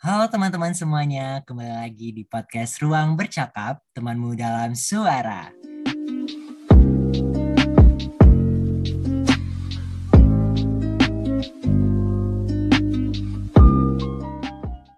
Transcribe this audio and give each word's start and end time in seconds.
Halo 0.00 0.24
teman-teman 0.32 0.72
semuanya, 0.72 1.44
kembali 1.44 1.72
lagi 1.76 2.08
di 2.16 2.24
podcast 2.24 2.80
Ruang 2.80 3.20
Bercakap, 3.20 3.84
temanmu 3.92 4.32
dalam 4.32 4.72
suara. 4.72 5.52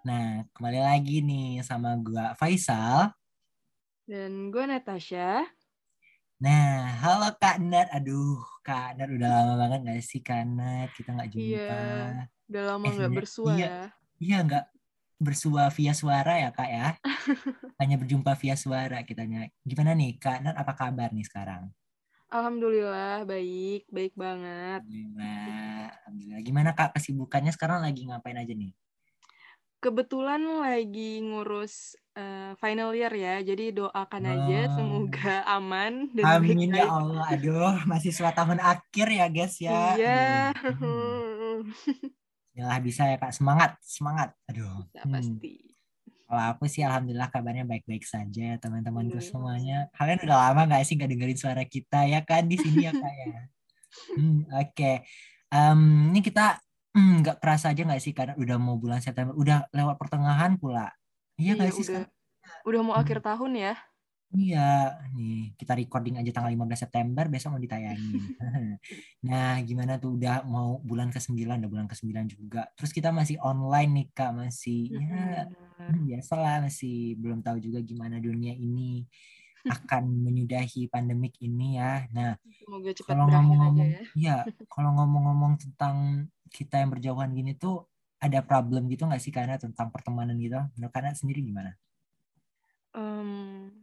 Nah, 0.03 0.43
kembali 0.51 0.79
lagi 0.83 1.23
nih 1.23 1.63
sama 1.63 1.95
gua 1.99 2.35
Faisal. 2.35 3.11
Dan 4.03 4.51
gue 4.51 4.63
Natasha. 4.67 5.47
Nah, 6.43 6.99
halo 6.99 7.31
Kak 7.39 7.63
Nat. 7.63 7.87
Aduh, 7.95 8.43
Kak 8.59 8.99
Nat 8.99 9.07
udah 9.07 9.29
lama 9.31 9.53
banget 9.55 9.79
gak 9.87 10.01
sih 10.03 10.19
Kak 10.19 10.43
Nat? 10.43 10.91
Kita 10.91 11.15
gak 11.15 11.31
jumpa. 11.31 11.47
Iya, 11.47 11.79
udah 12.51 12.63
lama 12.67 12.83
Eh, 12.83 12.91
nggak 12.91 12.93
sebenarnya- 12.99 13.15
bersua 13.15 13.51
iya. 13.55 13.63
ya. 13.63 13.77
Iya, 14.19 14.37
nggak 14.43 14.63
bersua 15.23 15.71
via 15.71 15.95
suara 15.95 16.35
ya 16.37 16.49
Kak 16.51 16.69
ya? 16.69 16.87
Hanya 17.79 17.95
berjumpa 17.97 18.35
via 18.35 18.53
suara 18.53 19.01
kitanya. 19.01 19.47
Gimana 19.63 19.95
nih 19.95 20.19
Kak 20.19 20.43
Nat, 20.43 20.55
apa 20.59 20.75
kabar 20.75 21.09
nih 21.09 21.23
sekarang? 21.23 21.71
Alhamdulillah, 22.27 23.23
baik. 23.23 23.87
Baik 23.87 24.13
banget. 24.13 24.81
Alhamdulillah. 24.83 25.87
Alhamdulillah. 26.03 26.41
Gimana 26.43 26.69
Kak 26.73 26.93
kesibukannya 26.93 27.53
sekarang 27.53 27.81
lagi 27.81 28.03
ngapain 28.05 28.35
aja 28.35 28.51
nih? 28.51 28.73
Kebetulan 29.77 30.39
lagi 30.63 31.19
ngurus 31.19 31.99
eh, 32.15 32.55
final 32.55 32.95
year 32.95 33.11
ya, 33.11 33.43
jadi 33.43 33.75
doakan 33.75 34.23
aja 34.23 34.59
Oh. 34.63 34.73
semoga 34.79 35.43
aman 35.43 36.07
dan 36.15 36.23
Amin 36.23 36.71
ya 36.71 36.87
baik-baik. 36.87 36.87
Allah. 36.87 37.25
Aduh, 37.35 37.75
mahasiswa 37.83 38.29
tahun 38.31 38.59
akhir 38.63 39.07
ya 39.11 39.25
guys 39.27 39.55
ya. 39.59 39.81
Iya. 39.99 40.23
Hmm. 42.53 42.59
Yalah 42.59 42.79
bisa 42.79 43.03
ya 43.03 43.17
Kak. 43.17 43.33
Semangat, 43.33 43.71
semangat. 43.81 44.29
Aduh. 44.45 44.85
Bisa 44.85 45.01
Hmm. 45.01 45.11
pasti. 45.11 45.53
Kalau 46.23 46.43
aku 46.49 46.65
sih 46.65 46.81
alhamdulillah 46.81 47.29
kabarnya 47.29 47.61
baik-baik 47.63 48.01
saja 48.03 48.41
ya 48.53 48.57
teman-temanku 48.57 49.17
Alhamdulillah. 49.17 49.25
semuanya. 49.27 49.77
Kalian 49.91 50.19
udah 50.23 50.37
lama 50.39 50.61
gak 50.67 50.83
sih 50.83 50.95
gak 50.95 51.09
dengerin 51.09 51.37
suara 51.37 51.63
kita 51.63 52.05
ya 52.05 52.21
kan 52.21 52.45
di 52.45 52.57
sini 52.57 52.85
ya 52.85 52.91
Kak 52.91 53.13
ya? 53.13 53.41
Hmm, 54.17 54.39
Oke. 54.55 55.05
Em, 55.49 55.81
ini 56.09 56.21
kita 56.21 56.57
hmm, 56.91 57.21
nggak 57.21 57.37
kerasa 57.37 57.69
aja 57.69 57.85
nggak 57.85 58.01
sih 58.01 58.09
karena 58.09 58.33
udah 58.33 58.57
mau 58.57 58.77
bulan 58.77 58.97
September, 58.97 59.33
udah 59.33 59.69
lewat 59.69 59.97
pertengahan 59.97 60.57
pula. 60.57 60.89
Iya 61.37 61.53
Iya, 61.53 61.57
nggak 61.57 61.71
sih 61.71 61.83
udah, 61.83 61.89
sekarang? 62.01 62.09
udah 62.65 62.81
mau 62.81 62.93
Hmm. 62.93 63.01
akhir 63.05 63.17
tahun 63.21 63.51
ya. 63.53 63.73
Iya, 64.33 64.97
nih 65.13 65.53
kita 65.61 65.77
recording 65.77 66.17
aja 66.17 66.33
tanggal 66.33 66.57
15 66.57 66.81
September, 66.89 67.29
besok 67.29 67.53
mau 67.53 67.61
ditayangin. 67.61 68.17
Nah, 69.29 69.61
gimana 69.63 70.01
tuh 70.01 70.19
udah 70.19 70.43
mau 70.43 70.81
bulan 70.83 71.07
ke-9, 71.13 71.47
udah 71.63 71.69
bulan 71.69 71.87
ke-9 71.87 72.27
juga. 72.27 72.67
Terus 72.75 72.91
kita 72.91 73.13
masih 73.13 73.37
online 73.39 73.91
nih 73.93 74.07
Kak, 74.11 74.31
masih 74.35 74.91
ya 74.99 75.47
hmm, 75.87 76.03
biasalah 76.09 76.65
masih 76.65 77.15
belum 77.21 77.39
tahu 77.45 77.61
juga 77.61 77.79
gimana 77.79 78.19
dunia 78.19 78.51
ini 78.51 79.05
akan 79.69 80.03
menyudahi 80.27 80.91
pandemik 80.91 81.39
ini 81.39 81.79
ya. 81.79 82.09
Nah, 82.11 82.35
kalau 83.07 83.29
ngomong-ngomong, 83.29 83.89
ya. 84.19 84.43
ya, 84.43 84.65
kalau 84.67 84.91
ngomong-ngomong 84.97 85.61
tentang 85.61 86.27
kita 86.51 86.83
yang 86.83 86.91
berjauhan 86.91 87.31
gini 87.31 87.55
tuh 87.55 87.87
ada 88.19 88.43
problem 88.43 88.91
gitu 88.91 89.07
nggak 89.07 89.23
sih 89.23 89.31
karena 89.31 89.55
tentang 89.61 89.93
pertemanan 89.93 90.35
gitu? 90.41 90.59
Menurut 90.75 90.91
karena 90.91 91.15
sendiri 91.15 91.39
gimana? 91.45 91.77
Em, 92.93 93.82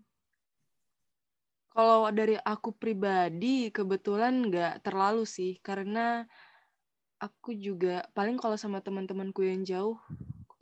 kalau 1.75 2.11
dari 2.19 2.37
aku 2.53 2.71
pribadi 2.83 3.71
kebetulan 3.77 4.35
nggak 4.49 4.73
terlalu 4.87 5.23
sih 5.37 5.53
karena 5.67 6.27
aku 7.27 7.51
juga 7.67 7.95
paling 8.17 8.37
kalau 8.43 8.57
sama 8.61 8.79
teman-temanku 8.87 9.41
yang 9.45 9.63
jauh 9.71 9.97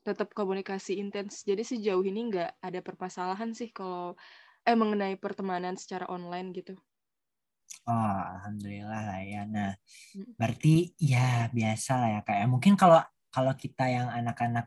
tetap 0.06 0.28
komunikasi 0.38 0.92
intens 1.02 1.44
jadi 1.48 1.62
sejauh 1.70 2.04
ini 2.10 2.20
nggak 2.30 2.50
ada 2.66 2.80
permasalahan 2.86 3.50
sih 3.58 3.68
kalau 3.78 4.16
eh 4.68 4.76
mengenai 4.76 5.14
pertemanan 5.24 5.74
secara 5.82 6.06
online 6.16 6.48
gitu 6.58 6.74
Oh, 7.88 8.16
alhamdulillah 8.36 9.00
lah 9.08 9.20
ya. 9.24 9.42
Nah, 9.48 9.72
Mm. 10.16 10.34
berarti 10.38 10.92
ya 11.00 11.48
biasa 11.52 11.91
lah 12.00 12.08
ya 12.16 12.20
kayak 12.28 12.47
mungkin 12.52 12.74
kalau 12.80 13.00
kalau 13.34 13.52
kita 13.56 13.84
yang 13.88 14.08
anak-anak 14.12 14.66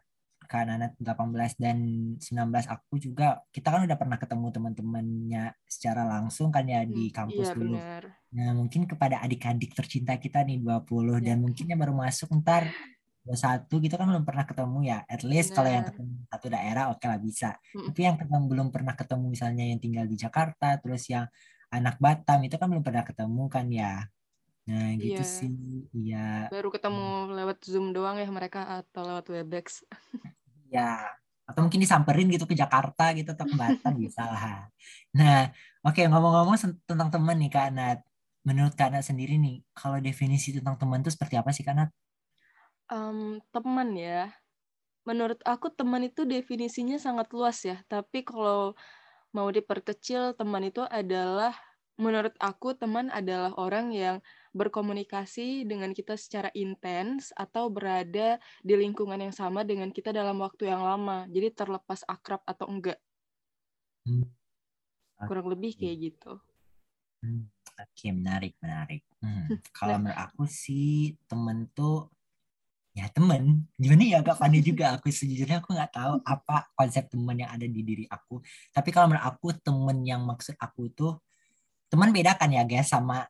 kan 0.51 0.67
anak 0.67 0.91
18 1.00 1.56
dan 1.56 1.78
19 2.19 2.67
aku 2.67 3.00
juga 3.00 3.39
kita 3.50 3.72
kan 3.72 3.88
udah 3.88 3.95
pernah 3.95 4.19
ketemu 4.19 4.47
teman-temannya 4.51 5.44
secara 5.63 6.03
langsung 6.03 6.51
kan 6.51 6.67
ya 6.67 6.84
di 6.84 7.07
Hmm, 7.07 7.16
kampus 7.16 7.47
iya 7.47 7.56
dulu. 7.56 7.78
benar 7.79 8.03
Nah, 8.31 8.51
mungkin 8.56 8.88
kepada 8.88 9.19
adik-adik 9.19 9.72
tercinta 9.72 10.16
kita 10.16 10.44
nih 10.44 10.59
20 10.59 11.19
dan 11.19 11.35
Ya. 11.35 11.44
mungkin 11.44 11.67
yang 11.67 11.79
baru 11.79 11.91
masuk 11.91 12.31
ntar 12.39 12.63
21 13.23 13.79
gitu 13.79 13.95
kan 13.95 14.07
belum 14.07 14.23
pernah 14.23 14.47
ketemu 14.47 14.78
ya. 14.81 15.00
At 15.06 15.22
least 15.22 15.51
kalau 15.51 15.67
yang 15.67 15.84
ketemu 15.84 16.12
satu 16.25 16.47
daerah 16.47 16.83
oke 16.89 17.06
lah 17.06 17.19
bisa. 17.19 17.59
Mm. 17.72 17.85
Tapi 17.91 18.00
yang 18.01 18.18
ketemu, 18.18 18.44
belum 18.47 18.68
pernah 18.72 18.95
ketemu 18.95 19.25
misalnya 19.29 19.63
yang 19.68 19.79
tinggal 19.79 20.06
di 20.07 20.16
Jakarta, 20.16 20.79
terus 20.79 21.06
yang 21.06 21.28
anak 21.69 22.00
Batam 22.00 22.39
itu 22.41 22.56
kan 22.56 22.68
belum 22.68 22.81
pernah 22.81 23.03
ketemu 23.03 23.44
kan 23.45 23.66
ya. 23.68 23.94
Nah, 24.63 24.89
gitu 24.95 25.22
Iya. 25.22 25.28
sih. 25.28 25.53
Iya. 25.91 26.28
baru 26.47 26.72
ketemu 26.72 27.06
lewat 27.35 27.57
zoom 27.62 27.91
doang 27.91 28.16
ya 28.16 28.31
mereka 28.31 28.79
atau 28.79 29.03
lewat 29.03 29.28
webex 29.28 29.83
Ya. 30.76 30.84
Atau 31.48 31.59
mungkin 31.68 31.82
disamperin 31.84 32.28
gitu 32.34 32.46
ke 32.48 32.56
Jakarta 32.62 33.04
gitu 33.18 33.30
atau 33.36 33.46
ke 33.52 33.56
Batam 33.59 33.94
bisa 34.00 34.24
lah. 34.32 34.72
Nah, 35.18 35.52
oke 35.86 36.02
ngomong-ngomong 36.12 36.56
sen- 36.62 36.80
tentang 36.90 37.09
teman 37.14 37.36
nih 37.42 37.50
Kak 37.56 37.68
Nat. 37.76 38.00
Menurut 38.48 38.74
Kak 38.80 38.90
Nat 38.96 39.04
sendiri 39.10 39.36
nih, 39.44 39.56
kalau 39.78 39.98
definisi 40.08 40.48
tentang 40.58 40.76
teman 40.81 41.04
itu 41.04 41.12
seperti 41.16 41.36
apa 41.42 41.52
sih 41.56 41.64
Kak 41.68 41.76
Nat? 41.78 41.90
Em, 42.92 43.40
teman 43.56 43.90
ya 43.96 44.36
menurut 45.10 45.40
aku 45.48 45.68
teman 45.74 46.04
itu 46.10 46.22
definisinya 46.28 46.98
sangat 47.02 47.28
luas 47.36 47.58
ya 47.66 47.78
tapi 47.90 48.22
kalau 48.28 48.76
mau 49.36 49.50
diperkecil 49.50 50.36
teman 50.40 50.64
itu 50.70 50.84
adalah 50.88 51.54
menurut 51.98 52.36
aku 52.40 52.76
teman 52.78 53.08
adalah 53.14 53.52
orang 53.58 53.94
yang 53.96 54.18
berkomunikasi 54.51 55.63
dengan 55.63 55.95
kita 55.95 56.19
secara 56.19 56.51
intens 56.56 57.31
atau 57.35 57.72
berada 57.72 58.35
di 58.63 58.73
lingkungan 58.75 59.19
yang 59.19 59.35
sama 59.35 59.63
dengan 59.63 59.89
kita 59.91 60.12
dalam 60.12 60.39
waktu 60.44 60.67
yang 60.72 60.84
lama 60.84 61.25
jadi 61.31 61.51
terlepas 61.56 62.03
akrab 62.07 62.44
atau 62.44 62.67
enggak 62.67 63.00
Hmm. 64.01 64.25
kurang 65.29 65.53
lebih 65.53 65.78
kayak 65.78 65.97
gitu 66.12 66.41
Hmm, 67.22 67.45
Oke, 67.78 68.09
menarik, 68.09 68.57
menarik. 68.57 69.06
Hmm, 69.22 69.45
Kalau 69.78 69.97
Nah. 69.97 70.09
menurut 70.09 70.19
aku 70.25 70.44
sih 70.50 71.13
temen 71.29 71.69
tuh 71.73 72.09
ya 72.97 73.07
temen. 73.13 73.69
Gimana 73.78 74.03
ya 74.03 74.19
Kak 74.25 74.41
Fani 74.41 74.59
juga 74.59 74.97
aku 74.97 75.07
sejujurnya 75.13 75.62
aku 75.62 75.72
nggak 75.78 75.94
tahu 75.95 76.13
apa 76.33 76.68
konsep 76.73 77.07
temen 77.13 77.38
yang 77.45 77.53
ada 77.53 77.66
di 77.69 77.81
diri 77.85 78.06
aku. 78.09 78.41
Tapi 78.73 78.89
kalau 78.89 79.13
menurut 79.13 79.25
aku 79.25 79.47
temen 79.62 79.97
yang 80.01 80.22
maksud 80.25 80.57
aku 80.57 80.89
tuh 80.91 81.13
teman 81.94 82.09
beda 82.09 82.35
kan 82.39 82.50
ya 82.50 82.66
guys 82.66 82.89
sama 82.89 83.22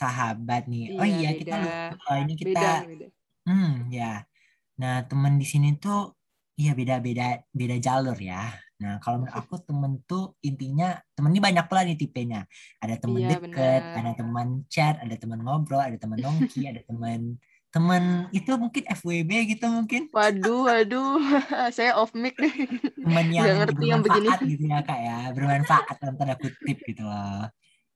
sahabat 0.00 0.62
nih. 0.72 0.82
Oh 0.98 1.06
iya 1.08 1.28
Iya, 1.28 1.36
kita 1.40 1.54
beda. 1.56 1.70
lupa 1.90 2.10
ini 2.22 2.32
beda 2.44 2.68
kita 2.82 2.86
beda 2.90 3.06
hmm 3.48 3.90
ya. 3.98 4.04
Nah 4.80 4.94
temen 5.10 5.34
di 5.42 5.46
sini 5.52 5.68
tuh 5.82 5.98
iya 6.60 6.70
beda-beda 6.78 7.22
beda 7.60 7.76
jalur 7.86 8.16
ya. 8.30 8.36
Nah 8.82 8.92
kalau 9.02 9.16
menurut 9.22 9.36
aku 9.40 9.54
temen 9.68 9.92
tuh 10.08 10.22
intinya 10.48 10.84
temen 11.16 11.30
ini 11.34 11.42
banyak 11.48 11.66
lah 11.74 11.82
nih 11.88 11.96
tipenya. 12.02 12.38
Ada 12.82 12.94
temen 13.02 13.22
Iya, 13.22 13.28
deket, 13.30 13.82
benar. 13.84 13.98
ada 13.98 14.10
teman 14.18 14.48
chat, 14.74 14.94
ada 15.04 15.14
teman 15.22 15.40
ngobrol, 15.44 15.82
ada 15.88 15.96
teman 16.02 16.20
nongki, 16.24 16.58
ada 16.72 16.80
teman 16.88 17.20
teman 17.74 18.02
itu 18.36 18.50
mungkin 18.62 18.82
FWB 18.98 19.32
gitu 19.52 19.66
mungkin 19.70 20.02
waduh 20.14 20.58
waduh 20.68 21.06
saya 21.76 21.92
off 22.00 22.10
mic 22.22 22.34
deh 22.42 22.54
teman 23.00 23.26
yang 23.32 23.48
ngerti 23.56 23.84
yang 23.92 24.00
begini 24.04 24.28
gitu 24.44 24.64
ya 24.68 24.84
kak 24.84 24.98
ya 25.00 25.16
bermanfaat 25.36 25.96
dalam 26.00 26.14
tanda 26.20 26.36
kutip 26.36 26.76
gitu 26.84 27.00
loh 27.08 27.48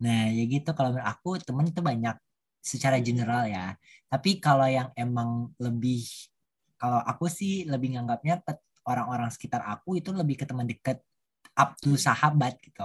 nah 0.03 0.29
ya 0.31 0.45
gitu 0.47 0.71
kalau 0.75 0.95
menurut 0.95 1.07
aku 1.07 1.29
temen 1.43 1.71
tuh 1.71 1.85
banyak 1.85 2.17
secara 2.65 2.99
general 2.99 3.47
ya 3.47 3.77
tapi 4.11 4.41
kalau 4.43 4.67
yang 4.67 4.89
emang 4.97 5.53
lebih 5.61 6.03
kalau 6.81 7.01
aku 7.05 7.31
sih 7.31 7.65
lebih 7.69 7.95
nganggapnya 7.97 8.43
orang-orang 8.85 9.31
sekitar 9.33 9.65
aku 9.65 10.01
itu 10.01 10.13
lebih 10.13 10.41
ke 10.41 10.45
teman 10.45 10.69
deket 10.69 11.01
up 11.57 11.79
to 11.81 11.95
sahabat 11.95 12.59
gitu 12.61 12.85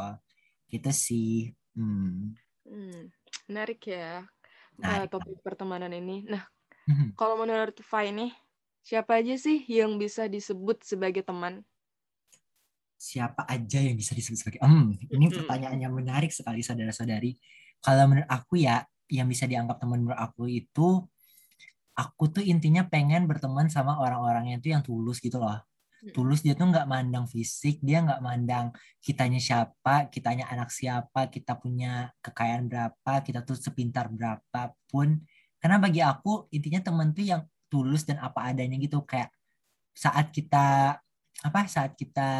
gitu 0.69 0.89
sih 0.93 1.51
hmm. 1.73 2.37
Hmm, 2.69 3.09
menarik 3.49 3.81
ya 3.89 4.21
eh, 4.85 5.05
Menarik 5.09 5.09
topik 5.11 5.41
pertemanan 5.43 5.91
ini. 5.91 6.23
Nah, 6.29 6.45
Hmm. 6.89 7.13
kalau 7.13 7.37
menurut 7.37 7.77
Fai 7.85 8.09
nih, 8.09 8.33
siapa 8.81 9.21
aja 9.21 9.37
sih 9.37 9.61
yang 9.69 10.01
bisa 10.01 10.25
disebut 10.25 10.81
sebagai 10.81 11.21
teman? 11.21 11.61
Siapa 12.99 13.47
aja 13.47 13.79
yang 13.79 13.95
bisa 13.95 14.11
disebut 14.11 14.37
sebagai 14.43 14.59
hmm, 14.59 15.07
ini 15.07 15.31
Mm-mm. 15.31 15.37
pertanyaan 15.39 15.79
yang 15.79 15.95
menarik 15.95 16.35
sekali 16.35 16.59
saudara-saudari. 16.59 17.39
Kalau 17.79 18.11
menurut 18.11 18.27
aku 18.27 18.59
ya 18.59 18.83
yang 19.07 19.31
bisa 19.31 19.47
dianggap 19.47 19.79
teman 19.79 20.03
menurut 20.03 20.19
aku 20.19 20.51
itu 20.51 21.07
aku 21.95 22.23
tuh 22.27 22.43
intinya 22.43 22.83
pengen 22.83 23.23
berteman 23.23 23.71
sama 23.71 23.95
orang-orang 24.03 24.51
yang 24.51 24.59
tuh 24.59 24.71
yang 24.75 24.83
tulus 24.83 25.23
gitu 25.23 25.39
loh. 25.39 25.63
Tulus 26.11 26.43
dia 26.43 26.55
tuh 26.55 26.67
nggak 26.71 26.87
mandang 26.87 27.27
fisik 27.27 27.79
dia 27.83 27.99
nggak 28.03 28.23
mandang 28.23 28.71
kitanya 29.03 29.39
siapa 29.39 30.07
kitanya 30.07 30.47
anak 30.47 30.71
siapa 30.71 31.27
kita 31.27 31.59
punya 31.59 32.11
kekayaan 32.23 32.67
berapa 32.67 33.13
kita 33.23 33.47
tuh 33.47 33.55
sepintar 33.55 34.11
berapapun. 34.11 35.23
Karena 35.59 35.79
bagi 35.79 36.03
aku 36.03 36.51
intinya 36.51 36.83
teman 36.83 37.15
tuh 37.15 37.23
yang 37.23 37.41
tulus 37.71 38.03
dan 38.03 38.19
apa 38.19 38.51
adanya 38.51 38.75
gitu. 38.75 39.03
Kayak 39.07 39.31
saat 39.95 40.31
kita 40.35 40.99
apa 41.39 41.59
saat 41.67 41.95
kita 41.95 42.31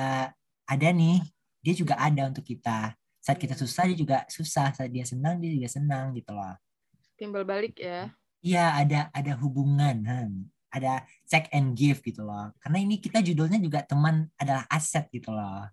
ada 0.70 0.88
nih 0.94 1.26
dia 1.66 1.74
juga 1.74 1.98
ada 1.98 2.30
untuk 2.30 2.46
kita. 2.46 2.94
Saat 3.20 3.42
kita 3.42 3.58
susah 3.58 3.90
dia 3.90 3.98
juga 3.98 4.18
susah. 4.30 4.72
Saat 4.78 4.94
dia 4.94 5.04
senang 5.04 5.42
dia 5.42 5.50
juga 5.50 5.68
senang 5.68 6.14
gitu 6.14 6.32
loh. 6.32 6.54
Timbal 7.18 7.44
balik 7.44 7.82
ya. 7.82 8.14
iya 8.40 8.72
ada 8.72 9.12
ada 9.12 9.36
hubungan 9.36 10.00
hmm. 10.00 10.48
ada 10.72 11.04
check 11.28 11.52
and 11.52 11.76
give 11.76 12.00
gitu 12.00 12.24
loh. 12.24 12.56
Karena 12.62 12.80
ini 12.80 13.02
kita 13.02 13.20
judulnya 13.20 13.60
juga 13.60 13.84
teman 13.84 14.30
adalah 14.40 14.64
aset 14.72 15.10
gitu 15.12 15.34
loh. 15.34 15.68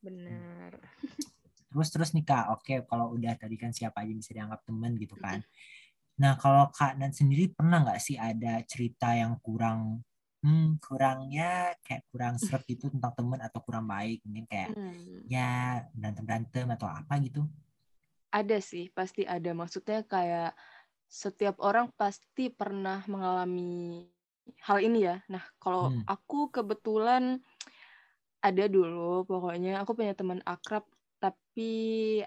Benar. 0.00 0.80
terus 1.68 1.88
terus 1.92 2.10
nih 2.16 2.24
kak. 2.24 2.56
Oke 2.56 2.80
kalau 2.88 3.12
udah 3.12 3.36
tadi 3.36 3.60
kan 3.60 3.74
siapa 3.74 4.00
aja 4.06 4.12
bisa 4.16 4.32
dianggap 4.32 4.64
teman 4.64 4.96
gitu 4.96 5.18
kan. 5.20 5.44
Nah 6.16 6.40
kalau 6.40 6.72
kak 6.72 6.96
Nan 6.96 7.12
sendiri 7.12 7.52
pernah 7.52 7.84
nggak 7.84 8.00
sih 8.00 8.16
ada 8.16 8.64
cerita 8.64 9.12
yang 9.12 9.36
kurang 9.44 10.00
hmm, 10.46 10.78
kurangnya 10.84 11.74
kayak 11.82 12.06
kurang 12.14 12.38
seret 12.38 12.62
gitu 12.70 12.86
tentang 12.94 13.12
teman 13.18 13.40
atau 13.42 13.58
kurang 13.66 13.86
baik 13.90 14.22
mungkin 14.22 14.46
kayak 14.46 14.70
Hmm. 14.70 15.26
ya 15.26 15.82
berantem 15.98 16.22
berantem 16.22 16.66
atau 16.70 16.86
apa 16.86 17.14
gitu 17.26 17.42
Ada 18.30 18.58
sih, 18.60 18.92
pasti 18.92 19.22
ada. 19.26 19.50
Maksudnya 19.56 20.04
kayak 20.06 20.52
setiap 21.06 21.56
orang 21.62 21.90
pasti 21.94 22.50
pernah 22.52 23.02
mengalami 23.10 24.04
hal 24.66 24.78
ini 24.82 24.98
ya. 25.08 25.16
Nah, 25.32 25.42
kalau 25.62 25.90
Hmm. 25.90 26.02
aku 26.06 26.50
kebetulan 26.54 27.42
ada 28.44 28.64
dulu, 28.70 29.26
pokoknya 29.26 29.82
aku 29.82 29.96
punya 29.98 30.14
teman 30.14 30.40
akrab, 30.46 30.84
tapi 31.18 31.72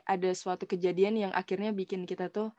ada 0.03 0.29
suatu 0.35 0.65
kejadian 0.67 1.15
yang 1.29 1.31
akhirnya 1.31 1.71
bikin 1.71 2.03
kita 2.03 2.27
tuh 2.33 2.51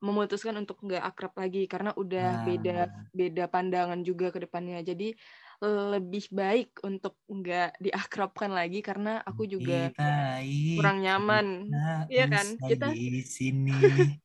memutuskan 0.00 0.56
untuk 0.56 0.80
nggak 0.80 1.04
akrab 1.04 1.32
lagi 1.36 1.68
karena 1.68 1.92
udah 1.92 2.28
Ah. 2.40 2.44
beda 2.44 2.76
beda 3.12 3.44
pandangan 3.52 4.00
juga 4.00 4.32
ke 4.32 4.42
depannya. 4.44 4.80
Jadi 4.80 5.12
lebih 5.60 6.24
baik 6.32 6.80
untuk 6.88 7.20
nggak 7.28 7.76
diakrabkan 7.84 8.48
lagi 8.48 8.80
karena 8.80 9.20
aku 9.20 9.44
juga 9.44 9.92
baik 9.92 10.80
kurang 10.80 11.04
nyaman. 11.04 11.68
Iya 12.08 12.24
kan? 12.32 12.46
Kita- 12.64 12.96
di 12.96 13.20
sini 13.20 13.68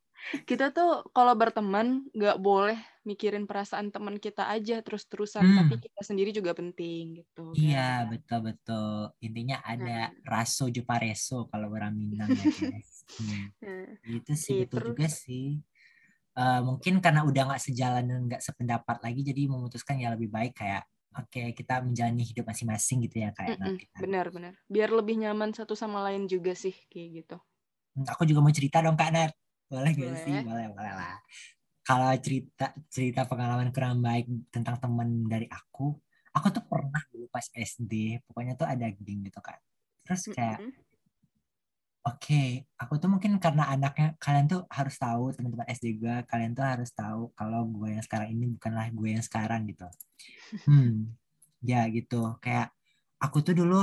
kita 0.49 0.71
tuh 0.71 1.05
kalau 1.11 1.35
berteman 1.35 2.07
nggak 2.15 2.39
boleh 2.39 2.79
mikirin 3.05 3.45
perasaan 3.45 3.93
teman 3.93 4.17
kita 4.17 4.49
aja 4.49 4.81
terus-terusan, 4.81 5.45
Hmm. 5.45 5.57
tapi 5.61 5.77
kita 5.77 6.01
sendiri 6.01 6.33
juga 6.33 6.51
penting 6.51 7.21
gitu. 7.21 7.53
iya 7.53 8.03
kan. 8.03 8.11
betul 8.11 8.39
betul 8.51 8.89
intinya 9.21 9.61
ada 9.63 10.09
Nah. 10.11 10.25
raso 10.27 10.65
jupareso 10.67 11.45
kalau 11.47 11.71
orang 11.71 11.93
Minang 11.95 12.33
ya 12.33 12.45
guys 12.51 13.05
Hmm. 13.15 13.53
Nah, 13.63 13.87
Itu 14.03 14.33
sih 14.35 14.59
Iya, 14.59 14.61
betul 14.67 14.75
terus- 14.75 14.89
juga 14.91 15.07
sih. 15.07 15.47
Eh, 16.35 16.61
mungkin 16.67 16.99
karena 16.99 17.23
udah 17.23 17.41
nggak 17.47 17.63
sejalan 17.63 18.03
dan 18.03 18.19
nggak 18.27 18.43
sependapat 18.43 18.97
lagi, 18.99 19.23
jadi 19.23 19.47
memutuskan 19.47 19.95
ya 20.03 20.11
lebih 20.11 20.27
baik 20.27 20.51
kayak 20.59 20.83
oke 21.15 21.55
kita 21.55 21.79
menjalani 21.79 22.27
hidup 22.27 22.43
masing-masing 22.51 23.07
gitu 23.07 23.23
ya 23.23 23.31
kayak 23.31 23.55
mm-mm, 23.55 23.71
nanti. 23.79 23.85
benar-benar. 23.95 24.53
Biar 24.67 24.91
lebih 24.91 25.15
nyaman 25.23 25.55
satu 25.55 25.79
sama 25.79 26.03
lain 26.03 26.27
juga 26.27 26.51
sih 26.51 26.75
kayak 26.91 27.09
gitu. 27.23 27.37
Hmm, 27.95 28.03
Aku 28.11 28.27
juga 28.27 28.43
mau 28.43 28.51
cerita 28.51 28.83
dong 28.83 28.99
Kak 28.99 29.15
Nat. 29.15 29.31
Boleh 29.71 29.95
gak 29.95 30.03
Boleh. 30.11 30.23
sih? 30.27 30.37
Boleh, 30.43 30.65
boleh 30.75 30.91
lah. 30.91 31.15
Kalau 31.85 32.09
cerita 32.25 32.73
cerita 32.89 33.21
pengalaman 33.29 33.69
kurang 33.69 34.01
baik 34.01 34.25
tentang 34.49 34.75
teman 34.81 35.29
dari 35.29 35.45
aku, 35.45 35.93
aku 36.35 36.47
tuh 36.55 36.63
pernah 36.65 37.01
dulu 37.13 37.25
pas 37.29 37.45
SD, 37.53 38.17
pokoknya 38.25 38.53
tuh 38.57 38.67
ada 38.73 38.89
geng 38.89 39.21
gitu 39.27 39.39
kan. 39.39 39.57
Terus 40.05 40.21
kayak 40.33 40.59
Mm-mm. 40.65 40.85
Oke, 42.05 42.69
aku 42.81 42.93
tuh 43.01 43.09
mungkin 43.13 43.31
karena 43.41 43.63
anaknya 43.73 44.13
kalian 44.21 44.45
tuh 44.45 44.61
harus 44.77 44.93
tahu 45.01 45.33
teman-teman 45.33 45.65
SD 45.73 45.97
gue, 45.97 46.15
kalian 46.29 46.51
tuh 46.57 46.61
harus 46.71 46.89
tahu 46.93 47.33
kalau 47.33 47.65
gue 47.65 47.87
yang 47.97 48.03
sekarang 48.05 48.29
ini 48.29 48.45
bukanlah 48.53 48.85
gue 48.93 49.09
yang 49.17 49.25
sekarang 49.25 49.65
gitu. 49.65 49.85
Hmm, 50.65 51.13
ya 51.65 51.77
gitu. 51.95 52.15
Kayak 52.43 52.67
aku 53.23 53.37
tuh 53.45 53.53
dulu 53.59 53.75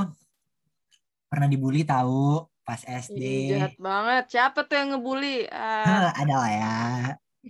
pernah 1.31 1.49
dibully 1.53 1.83
tahu 1.83 2.47
pas 2.67 2.81
SD. 2.87 3.19
Ih, 3.19 3.39
jahat 3.51 3.75
banget. 3.87 4.23
Siapa 4.33 4.59
tuh 4.69 4.75
yang 4.79 4.89
ngebully? 4.95 5.27
Heh, 5.87 6.07
ada 6.23 6.35
lah 6.41 6.51
ya. 6.59 6.67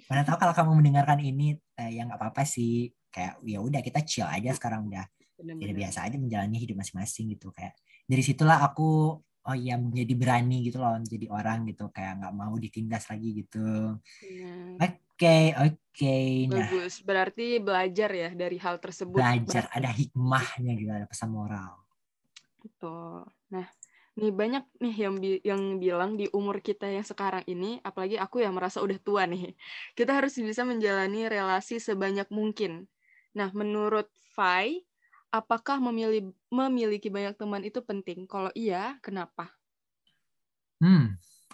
Mana 0.08 0.24
tahu 0.24 0.36
kalau 0.40 0.54
kamu 0.56 0.70
mendengarkan 0.80 1.20
ini 1.20 1.56
eh, 1.76 1.90
ya 1.92 2.08
nggak 2.08 2.18
apa-apa 2.20 2.42
sih. 2.48 2.88
Kayak 3.12 3.44
ya 3.44 3.58
udah 3.60 3.80
kita 3.84 4.00
chill 4.08 4.28
aja 4.28 4.50
sekarang 4.56 4.88
udah. 4.88 5.04
Jadi 5.42 5.72
biasa 5.74 6.06
aja 6.06 6.16
menjalani 6.16 6.56
hidup 6.56 6.80
masing-masing 6.80 7.34
gitu 7.34 7.52
kayak. 7.52 7.76
Dari 8.06 8.22
situlah 8.24 8.62
aku 8.62 9.20
oh 9.42 9.56
iya 9.58 9.74
menjadi 9.74 10.14
berani 10.14 10.62
gitu 10.62 10.78
loh 10.78 10.94
menjadi 11.02 11.26
orang 11.34 11.66
gitu 11.66 11.90
kayak 11.90 12.22
nggak 12.22 12.34
mau 12.34 12.54
ditindas 12.56 13.10
lagi 13.10 13.42
gitu. 13.42 13.98
Benar. 14.22 15.02
Oke, 15.22 15.54
oke. 15.54 16.18
Nah, 16.50 16.66
Bagus. 16.66 16.94
Berarti 17.06 17.46
belajar 17.62 18.10
ya 18.10 18.30
dari 18.34 18.58
hal 18.58 18.82
tersebut. 18.82 19.22
belajar 19.22 19.70
Berarti. 19.70 19.78
ada 19.78 19.90
hikmahnya 19.94 20.72
gitu, 20.74 20.90
ada 20.90 21.06
pesan 21.06 21.30
moral. 21.30 21.78
Betul. 22.58 23.26
Nah, 23.54 23.66
nih 24.20 24.30
banyak 24.40 24.64
nih 24.82 24.94
yang 25.04 25.14
bi- 25.22 25.42
yang 25.50 25.62
bilang 25.82 26.10
di 26.20 26.26
umur 26.38 26.56
kita 26.60 26.84
yang 26.96 27.06
sekarang 27.06 27.44
ini, 27.48 27.80
apalagi 27.88 28.16
aku 28.20 28.36
yang 28.44 28.52
merasa 28.56 28.78
udah 28.84 28.98
tua 29.00 29.22
nih, 29.32 29.56
kita 29.98 30.10
harus 30.18 30.34
bisa 30.36 30.62
menjalani 30.68 31.20
relasi 31.32 31.80
sebanyak 31.80 32.28
mungkin. 32.32 32.72
Nah, 33.38 33.48
menurut 33.56 34.08
Fai, 34.36 34.84
apakah 35.32 35.76
memilih 35.80 36.32
memiliki 36.52 37.08
banyak 37.12 37.34
teman 37.40 37.62
itu 37.68 37.80
penting? 37.84 38.24
Kalau 38.28 38.48
iya, 38.56 38.96
kenapa? 39.04 39.56
Hmm, 40.82 41.02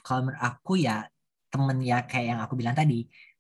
kalau 0.04 0.20
menurut 0.26 0.42
aku 0.50 0.72
ya 0.86 0.92
temen 1.52 1.78
ya 1.90 1.96
kayak 2.10 2.26
yang 2.36 2.40
aku 2.44 2.54
bilang 2.60 2.76
tadi. 2.80 2.94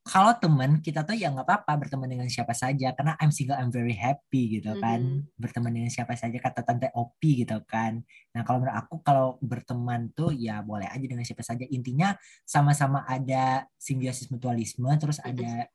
Kalau 0.08 0.32
temen 0.40 0.80
kita 0.80 1.04
tuh 1.04 1.12
ya 1.12 1.28
nggak 1.28 1.44
apa-apa 1.44 1.72
berteman 1.84 2.08
dengan 2.08 2.28
siapa 2.32 2.56
saja 2.56 2.96
karena 2.96 3.12
I'm 3.20 3.28
single 3.28 3.60
I'm 3.60 3.68
very 3.68 3.92
happy 3.92 4.56
gitu 4.56 4.72
kan 4.80 5.04
Mhm. 5.04 5.36
berteman 5.36 5.72
dengan 5.76 5.90
siapa 5.92 6.16
saja 6.16 6.40
kata 6.40 6.64
tante 6.64 6.88
Opi 6.96 7.44
gitu 7.44 7.60
kan. 7.68 8.00
Nah 8.32 8.40
kalau 8.48 8.64
menurut 8.64 8.76
aku 8.80 8.94
kalau 9.04 9.36
berteman 9.44 10.08
tuh 10.16 10.32
ya 10.32 10.64
boleh 10.64 10.88
aja 10.88 11.04
dengan 11.04 11.28
siapa 11.28 11.44
saja 11.44 11.68
intinya 11.68 12.16
sama-sama 12.48 13.04
ada 13.04 13.68
simbiosis 13.76 14.32
mutualisme 14.32 14.88
terus 14.96 15.20
ada 15.20 15.68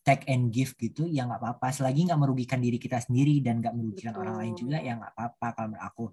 take 0.00 0.24
and 0.32 0.48
give 0.56 0.72
gitu 0.80 1.04
ya 1.04 1.28
nggak 1.28 1.36
apa-apa 1.36 1.68
selagi 1.68 2.08
nggak 2.08 2.16
merugikan 2.16 2.64
diri 2.64 2.80
kita 2.80 2.96
sendiri 2.96 3.44
dan 3.44 3.60
nggak 3.60 3.76
merugikan 3.76 4.16
orang 4.16 4.40
lain 4.40 4.54
juga 4.56 4.80
Betul. 4.80 4.88
ya 4.88 4.92
nggak 4.96 5.12
apa-apa 5.12 5.46
kalau 5.52 5.66
menurut 5.68 5.84
aku 5.84 6.04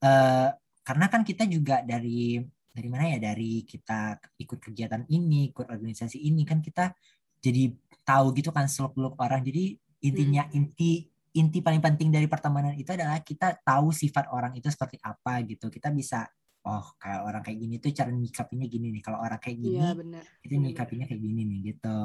Eh, 0.00 0.48
karena 0.80 1.06
kan 1.12 1.20
kita 1.22 1.44
juga 1.44 1.84
dari 1.84 2.40
dari 2.70 2.88
mana 2.88 3.04
ya? 3.10 3.18
Dari 3.20 3.62
kita 3.66 4.16
ikut 4.38 4.58
kegiatan 4.58 5.02
ini 5.10 5.50
ikut 5.50 5.66
organisasi 5.68 6.18
ini. 6.22 6.42
Kan 6.46 6.62
kita 6.62 6.94
jadi 7.40 7.70
tahu 8.02 8.26
gitu 8.36 8.50
kan 8.50 8.66
seluk 8.70 8.94
beluk 8.96 9.14
orang. 9.18 9.42
Jadi 9.44 9.74
intinya 10.06 10.48
inti 10.54 11.04
inti 11.30 11.58
paling 11.62 11.78
penting 11.78 12.10
dari 12.10 12.26
pertemanan 12.26 12.74
itu 12.74 12.90
adalah 12.90 13.22
kita 13.22 13.54
tahu 13.62 13.94
sifat 13.94 14.30
orang 14.34 14.56
itu 14.58 14.66
seperti 14.66 14.98
apa 15.02 15.42
gitu. 15.46 15.70
Kita 15.70 15.94
bisa 15.94 16.26
oh 16.60 16.92
kayak 17.00 17.20
orang 17.24 17.40
kayak 17.40 17.58
gini 17.62 17.74
tuh 17.80 17.90
cara 17.94 18.10
nyikapinnya 18.12 18.66
gini 18.68 18.86
nih. 18.92 19.02
Kalau 19.04 19.18
orang 19.22 19.40
kayak 19.40 19.56
gini 19.58 19.78
Iya, 19.78 19.90
benar. 19.96 20.22
itu 20.22 20.30
benar-benar. 20.50 20.64
nyikapinnya 20.68 21.06
kayak 21.08 21.22
gini 21.22 21.40
nih 21.46 21.58
gitu. 21.74 21.98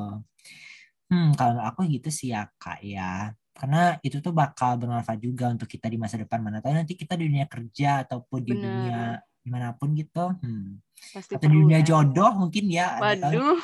Hmm 1.06 1.30
kalau 1.38 1.62
aku 1.62 1.86
gitu 1.86 2.10
sih 2.10 2.34
ya 2.34 2.50
kak 2.58 2.82
ya. 2.82 3.34
Karena 3.56 3.96
itu 4.04 4.20
tuh 4.20 4.36
bakal 4.36 4.76
bermanfaat 4.76 5.20
juga 5.24 5.48
untuk 5.48 5.66
kita 5.72 5.88
di 5.88 5.96
masa 5.96 6.20
depan. 6.20 6.44
Mana 6.44 6.60
tahu 6.60 6.76
nanti 6.76 6.94
kita 6.94 7.16
di 7.16 7.32
dunia 7.32 7.48
kerja 7.48 8.04
ataupun 8.04 8.40
di 8.44 8.52
Benar. 8.52 8.64
dunia 8.64 9.00
di 9.46 9.54
mana 9.54 9.78
pun 9.78 9.94
gitu 9.94 10.34
hmm. 10.42 10.82
Pasti 10.96 11.38
atau 11.38 11.46
di 11.46 11.54
dunia 11.54 11.86
ya. 11.86 11.86
jodoh 11.86 12.34
mungkin 12.34 12.66
ya 12.66 12.98
Waduh, 12.98 13.62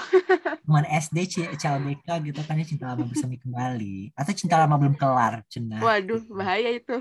teman 0.62 0.86
SD 0.86 1.18
CLBK 1.58 2.08
gitu 2.30 2.42
kan 2.46 2.62
ya 2.62 2.66
cinta 2.70 2.94
lama 2.94 3.10
bersemi 3.10 3.42
kembali 3.42 4.14
atau 4.14 4.34
cinta 4.38 4.62
lama 4.62 4.78
belum 4.78 4.94
kelar 4.94 5.42
cenah 5.50 5.82
waduh, 5.82 6.22
gitu. 6.22 6.38
bahaya 6.38 6.70
itu. 6.70 6.96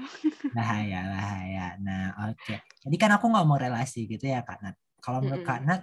bahaya 0.57 1.01
bahaya 1.13 1.67
nah 1.85 2.33
oke 2.33 2.57
jadi 2.57 2.97
kan 2.97 3.21
aku 3.21 3.29
nggak 3.29 3.45
mau 3.45 3.61
relasi 3.61 4.09
gitu 4.09 4.25
ya 4.33 4.41
kak 4.41 4.65
Nat 4.65 4.81
kalau 5.05 5.21
menurut 5.21 5.45
Mm-mm. 5.45 5.51
kak 5.53 5.61
Nat 5.69 5.83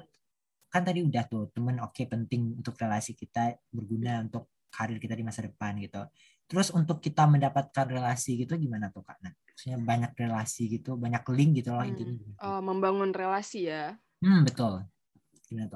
kan 0.74 0.82
tadi 0.82 1.06
udah 1.06 1.24
tuh 1.30 1.54
temen 1.54 1.78
oke 1.78 2.02
penting 2.10 2.58
untuk 2.58 2.74
relasi 2.82 3.14
kita 3.14 3.62
berguna 3.70 4.26
untuk 4.26 4.50
karir 4.74 4.98
kita 4.98 5.14
di 5.14 5.22
masa 5.22 5.46
depan 5.46 5.78
gitu 5.80 6.02
terus 6.50 6.68
untuk 6.80 6.98
kita 7.06 7.24
mendapatkan 7.34 7.86
relasi 7.96 8.30
gitu 8.42 8.54
gimana 8.64 8.86
tuh 8.96 9.04
kak 9.08 9.18
Nat 9.24 9.36
maksudnya 9.48 9.78
banyak 9.92 10.12
relasi 10.22 10.62
gitu 10.76 10.90
banyak 11.04 11.24
link 11.36 11.52
gitu 11.60 11.70
loh 11.76 11.84
Hmm. 11.84 11.90
intinya 11.90 12.14
gitu. 12.32 12.48
Oh, 12.48 12.60
membangun 12.68 13.12
relasi 13.20 13.60
ya. 13.72 13.84
hmm 14.22 14.46
betul 14.46 14.88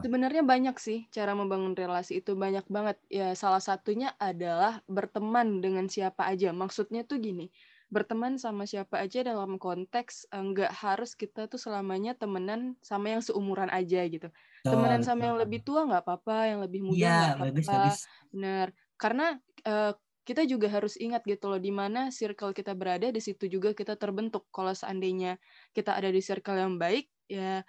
Sebenarnya 0.02 0.42
banyak 0.42 0.76
sih 0.82 1.00
cara 1.14 1.38
membangun 1.38 1.78
relasi 1.78 2.26
itu 2.26 2.34
banyak 2.34 2.66
banget. 2.74 2.98
Ya 3.06 3.38
salah 3.38 3.62
satunya 3.62 4.10
adalah 4.18 4.82
berteman 4.90 5.62
dengan 5.62 5.86
siapa 5.94 6.26
aja. 6.26 6.50
Maksudnya 6.50 7.06
tuh 7.06 7.22
gini, 7.22 7.54
berteman 7.94 8.42
sama 8.42 8.66
siapa 8.66 8.98
aja 8.98 9.22
dalam 9.22 9.62
konteks 9.62 10.26
eh, 10.34 10.42
nggak 10.42 10.74
harus 10.74 11.14
kita 11.14 11.46
tuh 11.46 11.62
selamanya 11.62 12.18
temenan 12.18 12.82
sama 12.82 13.14
yang 13.14 13.22
seumuran 13.22 13.70
aja 13.70 14.02
gitu. 14.10 14.34
Betul, 14.64 14.74
Temenan 14.74 15.06
sama 15.06 15.22
betul. 15.22 15.30
yang 15.30 15.38
lebih 15.38 15.62
tua 15.62 15.86
nggak 15.86 16.02
apa-apa, 16.02 16.38
yang 16.50 16.60
lebih 16.66 16.82
muda 16.82 17.06
iya 17.06 17.16
nggak 17.22 17.38
bagus 17.42 17.68
apa-apa. 17.70 18.02
Benar. 18.34 18.74
Karena 18.98 19.38
eh, 19.70 19.94
kita 20.28 20.46
juga 20.50 20.68
harus 20.72 20.96
ingat 21.02 21.24
gitu 21.28 21.50
loh 21.52 21.60
di 21.62 21.72
mana 21.74 22.10
circle 22.14 22.54
kita 22.56 22.74
berada 22.78 23.10
di 23.14 23.22
situ 23.24 23.48
juga 23.50 23.74
kita 23.78 23.96
terbentuk. 24.00 24.48
Kalau 24.54 24.74
seandainya 24.78 25.38
kita 25.76 25.98
ada 25.98 26.10
di 26.14 26.22
circle 26.24 26.58
yang 26.62 26.76
baik, 26.82 27.10
ya 27.32 27.64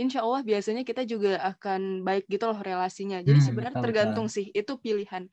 insya 0.00 0.20
Allah 0.26 0.42
biasanya 0.46 0.82
kita 0.88 1.02
juga 1.08 1.38
akan 1.40 2.04
baik 2.06 2.28
gitu 2.32 2.44
loh 2.52 2.60
relasinya. 2.60 3.18
Jadi 3.24 3.38
Hmm, 3.38 3.52
sebenarnya 3.52 3.78
betul, 3.80 3.84
tergantung 3.84 4.28
sih, 4.32 4.48
itu 4.54 4.72
pilihan. 4.80 5.28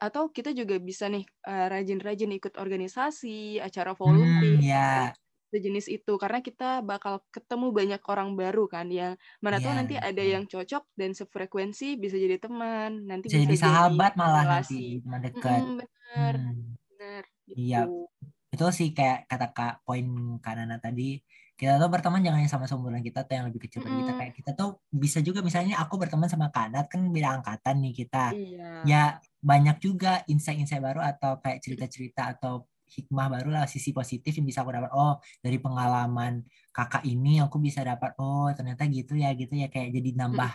Atau 0.00 0.28
kita 0.32 0.52
juga 0.56 0.76
bisa 0.82 1.08
nih 1.12 1.24
eh, 1.48 1.66
rajin-rajin 1.72 2.30
ikut 2.38 2.54
organisasi, 2.60 3.60
acara 3.64 3.92
hmm 4.04 4.60
volunteer, 4.62 4.62
ya 4.70 5.12
sejenis 5.52 5.86
itu 5.88 6.12
karena 6.22 6.38
kita 6.42 6.82
bakal 6.82 7.22
ketemu 7.34 7.66
banyak 7.70 8.02
orang 8.12 8.34
baru 8.34 8.64
kan 8.66 8.86
yang 8.90 9.14
mana 9.44 9.58
tahu 9.62 9.72
Iya, 9.72 9.78
nanti 9.78 9.94
ada 9.96 10.22
yang 10.22 10.44
cocok 10.50 10.84
dan 10.98 11.10
sefrekuensi 11.14 11.96
bisa 12.02 12.16
jadi 12.18 12.36
teman 12.42 13.06
nanti 13.06 13.26
Bisa 13.30 13.38
bisa 13.46 13.46
jadi 13.46 13.58
sahabat 13.62 14.12
malah 14.18 14.44
nanti 14.44 14.76
relasi 14.76 14.80
teman 15.02 15.20
dekat. 15.22 15.60
Mm-mm, 15.62 15.78
bener 15.80 16.34
Hmm, 16.36 16.76
bener 16.90 17.22
iya, 17.54 17.80
gitu 17.86 18.08
Betul 18.52 18.70
sih 18.72 18.88
kayak 18.96 19.28
kata 19.28 19.46
Kak 19.52 19.74
poin 19.84 20.06
Kak 20.40 20.54
Nana 20.56 20.76
tadi, 20.80 21.20
kita 21.60 21.76
tuh 21.76 21.88
berteman 21.92 22.24
jangan 22.24 22.40
yang 22.40 22.52
sama 22.52 22.64
seumuran 22.70 23.02
kita 23.04 23.24
atau 23.24 23.34
yang 23.36 23.46
lebih 23.52 23.60
kecil 23.68 23.80
dari 23.84 24.00
kita. 24.00 24.12
Mm-mm. 24.12 24.20
Kayak 24.22 24.32
kita 24.38 24.50
tuh 24.56 24.70
bisa 24.88 25.18
juga 25.20 25.40
misalnya 25.44 25.76
aku 25.82 25.94
berteman 26.00 26.28
sama 26.30 26.48
Kak 26.54 26.72
Nat 26.72 26.86
kan 26.88 27.00
beda 27.12 27.28
angkatan 27.42 27.76
nih 27.84 27.92
kita. 28.06 28.32
iya 28.32 28.72
Ya 28.86 29.02
banyak 29.44 29.76
juga 29.82 30.24
insight-insight 30.30 30.80
baru 30.82 31.00
atau 31.04 31.36
kayak 31.42 31.58
cerita-cerita 31.64 32.22
atau 32.38 32.64
hikmah 32.86 33.26
baru 33.28 33.48
lah 33.50 33.64
sisi 33.66 33.90
positif 33.90 34.32
yang 34.38 34.46
bisa 34.46 34.62
aku 34.62 34.70
dapat. 34.70 34.90
Oh 34.94 35.18
dari 35.42 35.58
pengalaman 35.58 36.46
kakak 36.70 37.02
ini 37.06 37.42
aku 37.42 37.58
bisa 37.58 37.82
dapat. 37.82 38.14
Oh 38.22 38.50
ternyata 38.54 38.86
gitu 38.86 39.18
ya 39.18 39.34
gitu 39.34 39.54
ya 39.54 39.66
kayak 39.66 39.90
jadi 39.90 40.10
nambah 40.14 40.50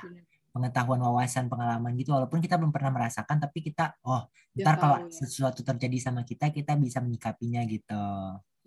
pengetahuan 0.52 1.00
wawasan 1.00 1.48
pengalaman 1.48 1.96
gitu 1.96 2.12
walaupun 2.12 2.44
kita 2.44 2.60
belum 2.60 2.76
pernah 2.76 2.92
merasakan 2.92 3.40
tapi 3.40 3.64
kita 3.64 3.96
oh 4.04 4.28
ntar 4.60 4.76
kalau 4.76 5.00
tahu 5.00 5.08
ya 5.08 5.16
sesuatu 5.24 5.64
terjadi 5.64 6.12
sama 6.12 6.28
kita 6.28 6.52
kita 6.52 6.76
bisa 6.76 7.00
menyikapinya 7.00 7.64
gitu 7.64 8.04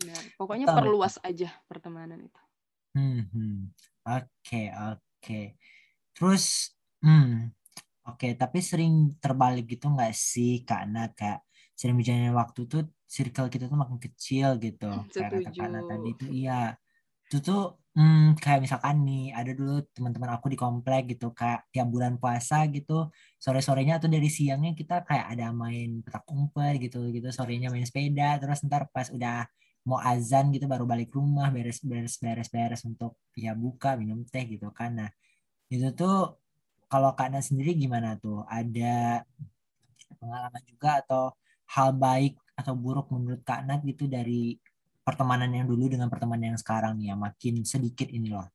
Benar. 0.01 0.23
pokoknya 0.33 0.65
betul 0.65 0.73
betul 0.73 0.85
perluas 0.89 1.15
aja 1.21 1.49
pertemanan 1.69 2.25
itu 2.25 2.41
hmm, 2.97 3.21
hmm. 3.29 3.57
oke 4.01 4.63
oke 4.97 5.41
terus 6.17 6.73
hmm 7.05 7.53
oke 8.09 8.27
tapi 8.33 8.59
sering 8.65 9.13
terbalik 9.21 9.69
gitu 9.77 9.85
nggak 9.93 10.13
sih 10.13 10.65
Kak 10.65 10.89
Nat 10.89 11.13
kayak 11.13 11.45
sering 11.77 12.01
berjalannya 12.01 12.33
waktu 12.33 12.61
tuh 12.65 12.81
circle 13.05 13.47
kita 13.53 13.65
tuh 13.71 13.77
makin 13.77 13.97
kecil 14.01 14.57
gitu. 14.59 14.89
Kata 15.13 15.37
Kak 15.41 15.67
Nat 15.69 15.83
tadi 15.87 16.09
tuh 16.17 16.29
iya. 16.33 16.73
Itu 17.25 17.37
tuh 17.41 17.61
hmm, 17.97 18.37
kayak 18.37 18.59
misalkan 18.65 19.01
nih 19.07 19.33
ada 19.33 19.51
dulu 19.53 19.81
teman-teman 19.95 20.29
aku 20.37 20.47
di 20.53 20.57
komplek 20.59 21.15
gitu 21.17 21.33
kayak 21.33 21.65
tiap 21.73 21.87
bulan 21.89 22.17
puasa 22.21 22.69
gitu 22.69 23.09
sore-sorenya 23.41 23.97
atau 24.01 24.09
dari 24.09 24.29
siangnya 24.29 24.77
kita 24.77 25.05
kayak 25.09 25.37
ada 25.37 25.49
main 25.53 26.01
petak 26.05 26.25
umpet 26.29 26.73
gitu 26.81 27.09
gitu. 27.15 27.27
Sorenya 27.33 27.69
main 27.73 27.85
sepeda 27.85 28.37
terus 28.41 28.61
ntar 28.67 28.89
pas 28.93 29.09
udah 29.09 29.45
mau 29.85 30.01
azan 30.01 30.49
gitu 30.49 30.65
baru 30.65 30.85
balik 30.89 31.13
rumah 31.13 31.53
beres-beres 31.53 32.17
beres-beres 32.17 32.81
untuk 32.89 33.21
ya 33.37 33.53
buka 33.53 33.93
minum 33.97 34.25
teh 34.25 34.43
gitu 34.49 34.69
kan. 34.73 34.97
Nah 34.97 35.09
itu 35.69 35.89
tuh 35.93 36.37
kalau 36.89 37.11
Kak 37.17 37.29
Nat 37.33 37.43
sendiri 37.45 37.73
gimana 37.77 38.17
tuh? 38.21 38.45
Ada 38.49 39.25
pengalaman 40.21 40.63
juga 40.65 41.01
atau 41.01 41.23
hal 41.73 41.89
baik 41.97 42.33
atau 42.59 42.73
buruk 42.83 43.07
menurut 43.13 43.41
Kak 43.47 43.59
Nat 43.67 43.81
gitu 43.89 44.03
dari 44.15 44.55
pertemanan 45.07 45.51
yang 45.57 45.65
dulu 45.71 45.85
dengan 45.93 46.09
pertemanan 46.13 46.55
yang 46.55 46.59
sekarang 46.63 46.93
nih 46.99 47.13
ya 47.13 47.15
makin 47.25 47.55
sedikit 47.73 48.07
ini 48.17 48.29
loh. 48.35 48.47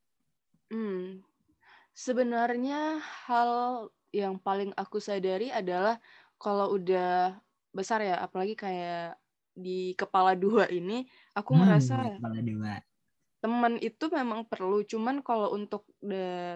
hmm. 0.71 1.21
sebenarnya 1.95 3.01
hal 3.27 3.51
yang 4.11 4.35
paling 4.41 4.71
aku 4.77 4.97
sadari 5.03 5.49
adalah 5.53 5.99
kalau 6.41 6.75
udah 6.77 7.39
besar 7.75 7.99
ya 8.03 8.15
apalagi 8.25 8.55
kayak 8.59 9.19
di 9.55 9.93
kepala 9.99 10.33
dua 10.43 10.67
ini 10.71 11.07
aku 11.37 11.51
Hmm, 11.51 11.61
ngerasa 11.63 11.95
kepala 12.15 12.39
dua. 12.47 12.73
teman 13.41 13.73
itu 13.81 14.05
memang 14.13 14.45
perlu 14.45 14.85
cuman 14.85 15.25
kalau 15.25 15.49
untuk 15.57 15.89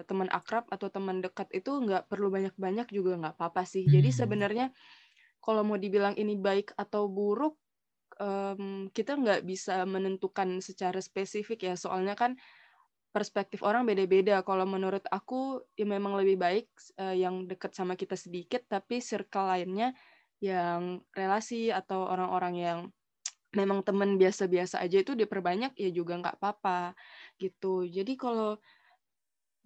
teman 0.06 0.30
akrab 0.30 0.64
atau 0.70 0.86
teman 0.86 1.18
dekat 1.24 1.50
itu 1.50 1.70
nggak 1.82 2.06
perlu 2.10 2.30
banyak-banyak 2.30 2.86
juga 2.94 3.18
nggak 3.20 3.34
apa-apa 3.38 3.62
sih 3.66 3.90
jadi 3.90 4.08
Hmm, 4.16 4.20
sebenarnya 4.20 4.70
kalau 5.46 5.62
mau 5.62 5.78
dibilang 5.78 6.18
ini 6.18 6.34
baik 6.34 6.74
atau 6.74 7.06
buruk 7.06 7.54
em, 8.18 8.90
kita 8.90 9.14
nggak 9.14 9.46
bisa 9.46 9.86
menentukan 9.86 10.58
secara 10.58 10.98
spesifik 10.98 11.70
ya. 11.70 11.74
Soalnya 11.78 12.18
kan 12.18 12.34
perspektif 13.14 13.62
orang 13.62 13.86
beda-beda. 13.86 14.42
Kalau 14.42 14.66
menurut 14.66 15.06
aku 15.08 15.62
ya 15.78 15.86
memang 15.86 16.18
lebih 16.18 16.36
baik 16.36 16.66
eh, 16.98 17.22
yang 17.22 17.46
dekat 17.46 17.72
sama 17.78 17.94
kita 17.94 18.18
sedikit 18.18 18.66
tapi 18.66 18.98
circle 19.00 19.46
lainnya 19.46 19.94
yang 20.42 21.00
relasi 21.16 21.72
atau 21.72 22.04
orang-orang 22.10 22.54
yang 22.58 22.78
memang 23.56 23.80
teman 23.80 24.20
biasa-biasa 24.20 24.84
aja 24.84 25.00
itu 25.00 25.16
diperbanyak 25.16 25.72
ya 25.80 25.88
juga 25.94 26.20
nggak 26.20 26.36
apa-apa 26.42 26.92
gitu. 27.40 27.88
Jadi 27.88 28.18
kalau 28.20 28.60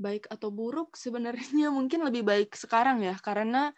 baik 0.00 0.30
atau 0.32 0.48
buruk 0.54 0.94
sebenarnya 0.94 1.68
mungkin 1.76 2.06
lebih 2.06 2.22
baik 2.22 2.54
sekarang 2.54 3.02
ya. 3.02 3.18
Karena 3.18 3.74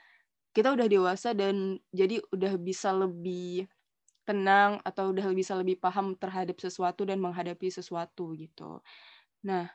kita 0.57 0.73
udah 0.77 0.87
dewasa 0.91 1.33
dan 1.37 1.81
jadi 1.93 2.21
udah 2.35 2.55
bisa 2.61 2.93
lebih 2.95 3.67
tenang 4.29 4.79
atau 4.87 5.11
udah 5.13 5.27
bisa 5.35 5.55
lebih 5.59 5.77
paham 5.83 6.15
terhadap 6.19 6.57
sesuatu 6.63 7.03
dan 7.09 7.19
menghadapi 7.21 7.69
sesuatu 7.73 8.33
gitu. 8.39 8.81
Nah, 9.47 9.71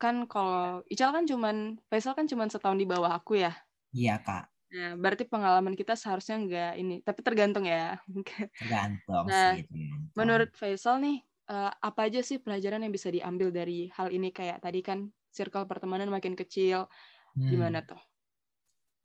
kan 0.00 0.26
kalau 0.30 0.82
Ical 0.92 1.10
kan 1.16 1.24
cuman 1.30 1.56
Faisal 1.90 2.14
kan 2.18 2.26
cuman 2.30 2.48
setahun 2.52 2.78
di 2.80 2.86
bawah 2.88 3.12
aku 3.18 3.40
ya. 3.42 3.52
iya 3.98 4.16
kak, 4.26 4.44
Nah, 4.72 4.96
berarti 4.96 5.24
pengalaman 5.28 5.76
kita 5.76 5.92
seharusnya 6.00 6.36
nggak 6.44 6.70
ini, 6.80 6.94
tapi 7.04 7.20
tergantung 7.26 7.64
ya. 7.68 8.00
tergantung 8.58 9.26
Nah, 9.28 9.44
sih. 9.44 9.58
tergantung. 9.70 10.12
Menurut 10.18 10.50
Faisal 10.58 10.98
nih, 11.04 11.18
eh, 11.50 11.70
apa 11.88 12.00
aja 12.08 12.20
sih 12.26 12.38
pelajaran 12.42 12.82
yang 12.84 12.92
bisa 12.94 13.10
diambil 13.14 13.50
dari 13.54 13.88
hal 13.96 14.08
ini? 14.14 14.30
Kayak 14.34 14.62
tadi 14.66 14.80
kan 14.84 14.98
circle 15.32 15.66
pertemanan 15.70 16.10
makin 16.12 16.34
kecil, 16.38 16.88
Hmm. 17.36 17.52
gimana 17.52 17.84
tuh? 17.86 18.00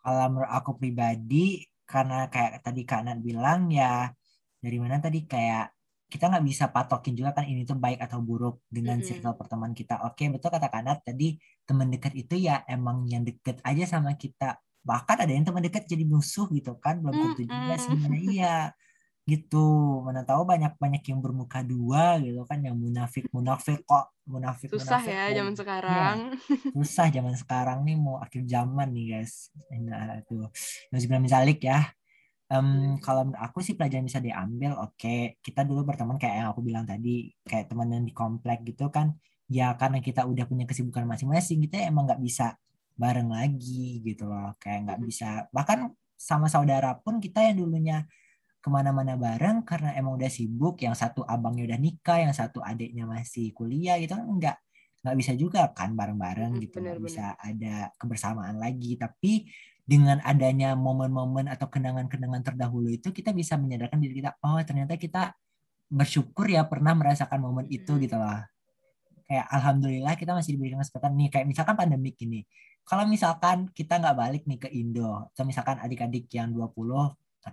Kalau 0.07 0.25
menurut 0.31 0.47
aku 0.47 0.71
pribadi, 0.79 1.67
karena 1.83 2.31
kayak 2.31 2.63
tadi 2.63 2.87
Kak 2.87 3.03
Nat 3.03 3.19
bilang 3.19 3.67
ya 3.67 4.07
dari 4.63 4.77
mana 4.79 5.03
tadi 5.03 5.27
kayak 5.27 5.75
kita 6.07 6.31
nggak 6.31 6.45
bisa 6.47 6.71
patokin 6.71 7.11
juga 7.19 7.35
kan 7.35 7.43
ini 7.51 7.67
tuh 7.67 7.75
baik 7.75 7.99
atau 7.99 8.23
buruk 8.23 8.63
dengan 8.71 9.03
Mm-mm. 9.03 9.07
circle 9.07 9.35
pertemanan 9.35 9.75
kita. 9.75 9.99
Oke, 10.07 10.31
betul 10.31 10.47
kata 10.55 10.71
Kak 10.71 10.81
Nat 10.87 10.99
tadi 11.03 11.35
teman 11.67 11.91
dekat 11.91 12.15
itu 12.15 12.39
ya 12.39 12.63
emang 12.71 13.03
yang 13.11 13.27
deket 13.27 13.59
aja 13.67 13.83
sama 13.83 14.15
kita. 14.15 14.55
Bahkan 14.87 15.27
ada 15.27 15.31
yang 15.35 15.43
teman 15.43 15.59
dekat 15.59 15.83
jadi 15.83 16.07
musuh 16.07 16.47
gitu 16.55 16.79
kan, 16.79 17.03
belum 17.03 17.15
tentu 17.35 17.43
juga 17.43 17.75
sebenarnya 17.75 18.21
iya 18.31 18.55
gitu. 19.27 19.65
Mana 20.07 20.23
tahu 20.23 20.41
banyak-banyak 20.47 21.03
yang 21.11 21.19
bermuka 21.19 21.59
dua 21.61 22.17
gitu 22.23 22.41
kan, 22.47 22.59
yang 22.63 22.75
munafik 22.79 23.27
munafik 23.35 23.83
kok 23.83 24.05
munafik 24.27 24.71
Susah 24.71 25.03
munafik 25.03 25.11
ya 25.11 25.23
kok. 25.27 25.35
zaman 25.37 25.53
Iya, 25.55 25.59
sekarang. 25.59 26.17
susah 26.75 27.07
zaman 27.11 27.35
sekarang 27.35 27.77
nih 27.87 27.95
mau 27.99 28.17
akhir 28.23 28.41
zaman 28.47 28.87
nih 28.95 29.05
guys. 29.19 29.51
Nah, 29.83 30.23
tuh. 30.27 30.47
Nauzubillah 30.91 31.21
min 31.23 31.31
zalik 31.31 31.59
ya. 31.63 31.91
Em, 32.47 32.95
kalau 33.03 33.27
menurut 33.27 33.43
aku 33.43 33.59
sih 33.59 33.75
pelajaran 33.75 34.07
bisa 34.07 34.23
diambil, 34.23 34.71
oke. 34.79 35.35
Kita 35.43 35.61
dulu 35.67 35.83
berteman 35.83 36.15
kayak 36.15 36.35
yang 36.43 36.47
aku 36.55 36.61
bilang 36.63 36.87
tadi, 36.87 37.27
kayak 37.43 37.67
teman 37.67 37.91
yang 37.91 38.07
di 38.07 38.15
komplek 38.15 38.63
gitu 38.63 38.87
kan. 38.87 39.11
Ya 39.51 39.75
karena 39.79 39.99
kita 40.03 40.23
udah 40.27 40.47
punya 40.47 40.63
kesibukan 40.67 41.03
masing-masing, 41.07 41.59
kita 41.67 41.87
emang 41.91 42.07
nggak 42.07 42.23
bisa 42.23 42.55
bareng 42.95 43.27
lagi 43.31 43.99
gitu 44.03 44.27
loh. 44.31 44.55
Kayak 44.63 44.79
nggak 44.87 44.99
Mm-mm. 44.99 45.09
bisa. 45.11 45.29
Bahkan 45.51 45.79
sama 46.17 46.47
saudara 46.47 46.95
pun 46.97 47.19
kita 47.19 47.43
yang 47.45 47.63
dulunya 47.63 47.97
ke 48.67 48.69
mana-mana 48.69 49.15
bareng 49.15 49.63
karena 49.63 49.95
emang 49.95 50.19
udah 50.19 50.27
sibuk. 50.27 50.83
Yang 50.83 51.07
satu 51.07 51.23
abangnya 51.23 51.71
udah 51.71 51.79
nikah, 51.79 52.19
yang 52.19 52.35
satu 52.35 52.59
adiknya 52.59 53.07
masih 53.07 53.55
kuliah 53.55 53.95
gitu 54.03 54.19
kan 54.19 54.27
nggak 54.27 54.57
nggak 55.07 55.15
bisa 55.15 55.31
juga 55.39 55.71
kan 55.71 55.95
bareng-bareng 55.95 56.59
Mm-mm, 56.59 56.63
gitu 56.67 56.83
nggak 56.83 56.99
bisa 56.99 57.39
ada 57.39 57.95
kebersamaan 57.95 58.59
lagi. 58.59 58.99
Tapi 58.99 59.47
dengan 59.87 60.19
adanya 60.27 60.75
momen-momen 60.75 61.47
atau 61.47 61.71
kenangan-kenangan 61.71 62.43
terdahulu 62.43 62.91
itu 62.91 63.15
kita 63.15 63.31
bisa 63.31 63.55
menyadarkan 63.55 64.03
diri 64.03 64.19
kita 64.19 64.35
oh 64.43 64.59
ternyata 64.59 64.99
kita 64.99 65.31
bersyukur 65.87 66.51
ya 66.51 66.67
pernah 66.67 66.91
merasakan 66.91 67.39
momen 67.39 67.71
itu 67.71 67.95
Mm-mm. 67.95 68.03
gitu 68.03 68.19
loh 68.19 68.43
kayak 69.31 69.47
alhamdulillah 69.47 70.19
kita 70.19 70.35
masih 70.35 70.59
diberikan 70.59 70.83
kesempatan 70.83 71.15
nih 71.15 71.27
kayak 71.31 71.47
misalkan 71.47 71.75
pandemik 71.79 72.19
ini 72.19 72.43
kalau 72.83 73.07
misalkan 73.07 73.71
kita 73.71 73.99
nggak 73.99 74.15
balik 74.15 74.43
nih 74.43 74.59
ke 74.59 74.69
Indo 74.75 75.31
atau 75.31 75.43
misalkan 75.47 75.79
adik-adik 75.79 76.27
yang 76.35 76.51
20 76.51 76.67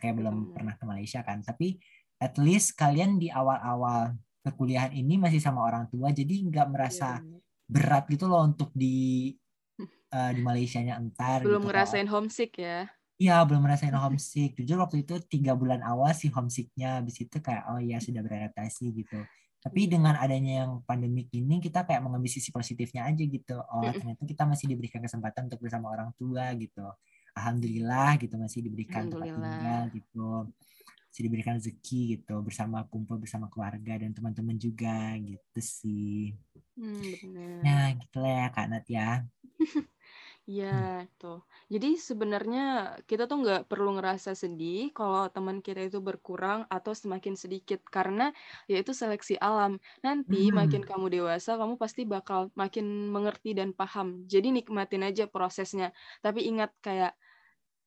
kayak 0.01 0.17
belum 0.21 0.53
pernah 0.55 0.75
ke 0.77 0.85
Malaysia 0.87 1.21
kan 1.23 1.41
tapi 1.43 1.79
at 2.19 2.35
least 2.41 2.75
kalian 2.79 3.19
di 3.19 3.29
awal-awal 3.29 4.15
perkuliahan 4.45 4.93
ini 4.93 5.17
masih 5.17 5.41
sama 5.41 5.65
orang 5.65 5.89
tua 5.89 6.13
jadi 6.13 6.35
nggak 6.47 6.67
Iya 6.69 6.73
merasa 6.73 7.09
benar. 7.21 7.41
berat 7.65 8.05
gitu 8.13 8.25
loh 8.29 8.45
untuk 8.45 8.71
di 8.77 9.33
eh, 10.15 10.31
di 10.37 10.41
Malaysianya 10.45 10.95
entar 11.01 11.43
Belum 11.43 11.59
gitu 11.59 11.67
kalau 11.67 11.69
ngerasain 11.73 12.09
homesick 12.09 12.53
ya. 12.61 12.87
Iya, 13.15 13.47
belum 13.47 13.63
ngerasain 13.63 13.95
homesick. 14.03 14.59
Jujur 14.59 14.79
waktu 14.83 15.07
itu 15.07 15.15
tiga 15.27 15.55
bulan 15.55 15.83
awal 15.87 16.11
sih 16.15 16.31
homesicknya. 16.31 17.03
Habis 17.03 17.27
itu 17.27 17.37
kayak, 17.39 17.63
oh 17.71 17.79
ya 17.83 17.99
sudah 18.03 18.23
beradaptasi 18.23 18.91
gitu. 18.95 19.23
Tapi 19.65 19.89
dengan 19.89 20.19
adanya 20.19 20.67
yang 20.67 20.85
pandemik 20.85 21.33
ini, 21.33 21.57
kita 21.63 21.89
kayak 21.89 22.05
mengambil 22.05 22.29
sisi 22.29 22.53
positifnya 22.53 23.09
aja 23.09 23.23
gitu. 23.25 23.57
Oh, 23.71 23.81
Mm-mm. 23.87 23.97
ternyata 23.97 24.23
kita 24.29 24.45
masih 24.45 24.67
diberikan 24.69 25.01
kesempatan 25.01 25.49
untuk 25.49 25.63
bersama 25.63 25.89
orang 25.95 26.11
tua 26.21 26.53
gitu. 26.59 26.85
Alhamdulillah 27.39 28.09
gitu, 28.23 28.35
masih 28.39 28.61
diberikan 28.67 29.05
tempat 29.11 29.31
tinggal 29.37 29.81
gitu. 29.97 30.19
Masih 31.09 31.23
diberikan 31.27 31.55
rezeki 31.59 32.01
gitu, 32.19 32.35
bersama 32.47 32.79
kumpul 32.93 33.17
bersama 33.23 33.47
keluarga 33.53 33.93
dan 34.03 34.11
teman-teman 34.17 34.57
juga 34.67 35.15
gitu 35.23 35.61
sih. 35.63 36.35
Hmm, 36.77 37.13
benar. 37.23 37.65
Nah, 37.65 37.85
gitu 38.01 38.17
lah 38.23 38.31
ya 38.41 38.47
Kak 38.55 38.67
Nat 38.71 38.85
ya. 38.97 39.03
Iya, 40.51 40.67
tuh. 41.21 41.37
Jadi 41.73 41.87
sebenarnya 42.09 42.61
kita 43.09 43.23
tuh 43.31 43.37
nggak 43.43 43.61
perlu 43.71 43.89
ngerasa 43.97 44.31
sedih 44.43 44.93
kalau 44.97 45.21
teman 45.35 45.59
kita 45.67 45.81
itu 45.89 45.99
berkurang 46.09 46.61
atau 46.75 46.93
semakin 47.03 47.35
sedikit 47.43 47.81
karena 47.97 48.23
ya 48.71 48.77
itu 48.83 48.93
seleksi 49.01 49.35
alam. 49.41 49.73
Nanti 50.05 50.37
makin 50.61 50.83
Hmm. 50.83 50.89
kamu 50.89 51.07
dewasa, 51.15 51.51
kamu 51.61 51.75
pasti 51.83 52.03
bakal 52.15 52.41
makin 52.61 52.87
mengerti 53.15 53.49
dan 53.59 53.71
paham. 53.79 54.09
Jadi 54.33 54.49
nikmatin 54.57 55.03
aja 55.09 55.25
prosesnya. 55.35 55.87
Tapi 56.25 56.41
ingat 56.51 56.71
kayak 56.85 57.13